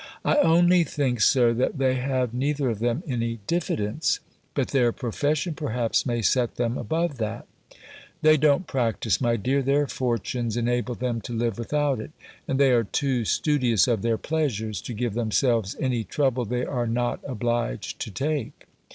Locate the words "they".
1.77-1.93, 8.23-8.35, 12.59-12.71, 16.45-16.65